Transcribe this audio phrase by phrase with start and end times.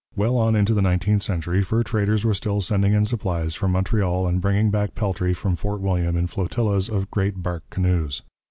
[0.15, 4.25] Well on into the nineteenth century fur traders were still sending in supplies from Montreal
[4.27, 8.23] and bringing back peltry from Fort William in flotillas of great bark canoes.